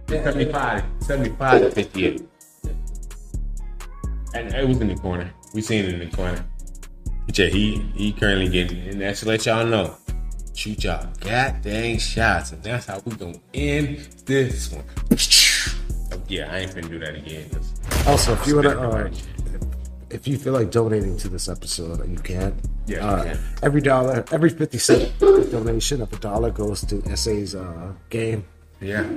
[0.09, 2.27] It's 75, 75 to 58.
[4.33, 5.31] And it was in the corner.
[5.53, 6.43] We seen it in the corner.
[7.25, 9.95] But yeah, he he currently getting and that's to let y'all know.
[10.55, 12.51] Shoot y'all god dang shots.
[12.51, 14.83] And that's how we gonna end this one.
[16.11, 17.49] Oh, yeah, I ain't finna do that again.
[18.07, 19.09] Also, if you wanna, uh,
[20.09, 22.59] if you feel like donating to this episode, you can.
[22.85, 23.39] Yeah, you Uh, can.
[23.63, 28.43] every dollar, every fifty cent donation of a dollar goes to SA's uh, game.
[28.81, 29.07] Yeah.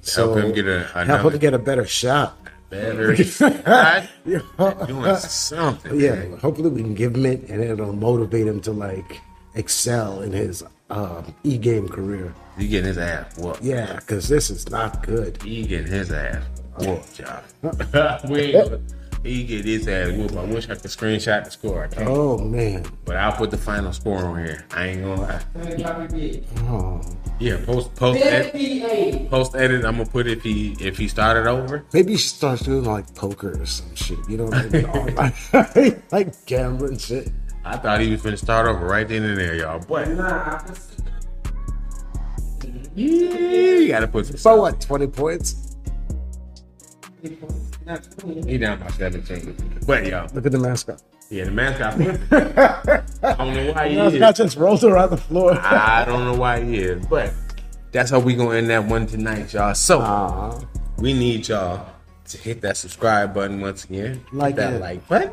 [0.00, 2.36] So help him get a help him get a better shot.
[2.72, 3.14] Better.
[4.24, 4.38] Yeah.
[4.86, 5.98] Doing something.
[5.98, 9.20] Yeah, hopefully we can give him it, and it'll motivate him to like
[9.54, 12.32] excel in his um, e-game career.
[12.56, 13.62] He getting his ass whooped.
[13.62, 15.42] Yeah, because this is not good.
[15.42, 16.44] He getting his ass
[16.78, 17.42] whooped, y'all.
[18.30, 18.52] we
[19.22, 20.36] he get his ass whooped.
[20.36, 21.84] I wish I could screenshot the score.
[21.84, 22.08] I can't.
[22.08, 22.84] Oh man.
[23.04, 24.64] But I'll put the final score on here.
[24.72, 25.42] I ain't gonna lie.
[26.68, 27.00] Oh.
[27.38, 29.84] Yeah, post post edit, post edit.
[29.84, 31.84] I'm gonna put if he if he started over.
[31.92, 34.18] Maybe you should start doing like poker or some shit.
[34.28, 36.02] You know what I mean?
[36.12, 37.30] like gambling shit.
[37.64, 39.80] I thought he was gonna start over right then and there, y'all.
[39.80, 40.62] But Nah,
[42.94, 44.36] yeah, you gotta put some.
[44.36, 44.80] So what?
[44.80, 45.76] Twenty points?
[48.46, 49.80] He down by 17.
[49.86, 51.02] But y'all, Look at the mascot.
[51.30, 51.94] yeah, the mascot.
[53.24, 54.12] I don't know why he The is.
[54.14, 55.52] mascot just rolls around the floor.
[55.60, 57.32] I don't know why he is, but
[57.90, 59.74] that's how we gonna end that one tonight, y'all.
[59.74, 60.60] So Aw.
[60.98, 61.86] we need y'all
[62.26, 64.24] to hit that subscribe button once again.
[64.32, 64.80] Like that it.
[64.80, 65.32] like button.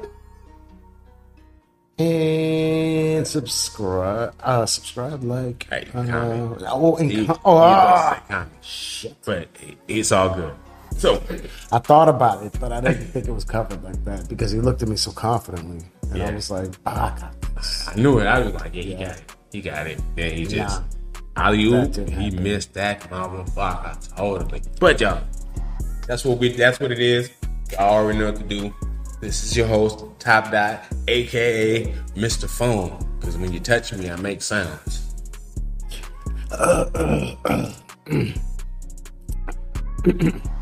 [2.00, 4.34] and subscribe.
[4.40, 5.68] Uh, subscribe, like.
[5.70, 6.64] Hey, uh, comment.
[6.68, 8.24] oh, and com- oh, ah.
[8.28, 8.52] comment.
[8.62, 9.16] Shit.
[9.26, 9.50] But
[9.88, 10.54] it's all good.
[11.00, 11.24] So
[11.72, 14.60] I thought about it, but I didn't think it was covered like that because he
[14.60, 16.28] looked at me so confidently, and Yeah.
[16.28, 17.88] I was like, ah, I got this.
[17.88, 18.26] I knew it.
[18.28, 19.24] I was like, yeah, he got it.
[19.54, 20.02] He got it.
[20.18, 20.88] Then he just Nah.
[21.38, 21.92] alley That oop.
[21.94, 22.44] didn't He happen.
[22.44, 24.62] missed that motherfucker totally.
[24.82, 25.22] But y'all,
[26.06, 26.50] that's what we.
[26.50, 27.32] That's what it is.
[27.72, 28.74] Y'all already know what to do.
[29.22, 31.86] This is your host, Top Dot, aka
[32.16, 32.50] Mr.
[32.50, 33.00] Phone.
[33.20, 35.06] Because when you touch me, I make sounds.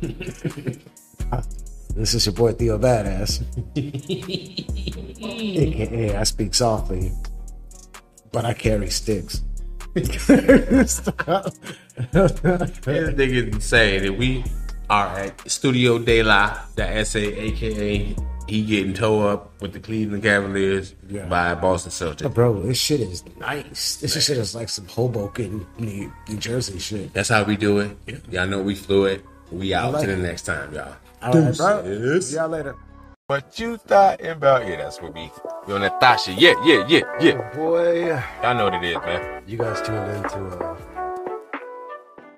[1.94, 3.42] This is your boy Theo Badass,
[5.20, 7.10] aka I speak softly,
[8.30, 9.42] but I carry sticks.
[10.86, 11.52] Stop.
[12.12, 14.44] This nigga say that we
[14.88, 18.14] are at Studio De La, the SA, aka
[18.46, 21.26] he getting towed up with the Cleveland Cavaliers Yeah.
[21.26, 22.32] by Boston Celtics.
[22.32, 23.96] Bro, this shit is nice.
[23.96, 27.12] This shit is like some Hoboken, New, New Jersey shit.
[27.12, 27.96] That's how we do it.
[28.30, 29.22] Y'all know we flew it.
[29.50, 30.18] We out like to the it.
[30.18, 30.94] next time, y'all.
[31.22, 32.20] All right, bro.
[32.20, 32.74] See y'all later.
[33.26, 34.66] What you thought about?
[34.66, 35.30] Yeah, that's what we.
[35.66, 36.38] We on that thought shit.
[36.38, 37.54] Yeah, yeah, yeah, yeah.
[37.54, 38.06] Boy,
[38.42, 39.42] Y'all know what it is, man.
[39.46, 40.76] you guys tuned into uh,